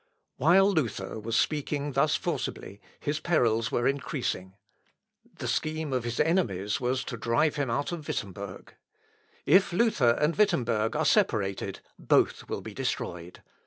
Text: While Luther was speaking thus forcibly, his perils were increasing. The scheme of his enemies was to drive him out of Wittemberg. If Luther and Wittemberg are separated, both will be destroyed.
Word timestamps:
While 0.37 0.71
Luther 0.71 1.19
was 1.19 1.35
speaking 1.35 1.91
thus 1.91 2.15
forcibly, 2.15 2.81
his 2.99 3.19
perils 3.19 3.71
were 3.71 3.87
increasing. 3.87 4.55
The 5.37 5.47
scheme 5.47 5.93
of 5.93 6.05
his 6.05 6.19
enemies 6.19 6.81
was 6.81 7.03
to 7.03 7.17
drive 7.17 7.55
him 7.55 7.69
out 7.69 7.91
of 7.91 8.07
Wittemberg. 8.07 8.73
If 9.45 9.71
Luther 9.71 10.17
and 10.19 10.35
Wittemberg 10.35 10.95
are 10.95 11.05
separated, 11.05 11.81
both 11.99 12.49
will 12.49 12.61
be 12.61 12.73
destroyed. 12.73 13.43